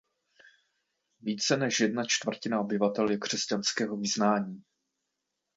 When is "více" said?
1.21-1.57